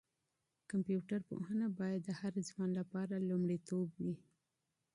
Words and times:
کمپيوټر 0.69 1.19
پوهنه 1.29 1.67
باید 1.79 2.01
د 2.05 2.09
هر 2.19 2.33
ځوان 2.47 2.69
لپاره 2.79 3.25
لومړیتوب 3.29 3.87
وي. 4.03 4.15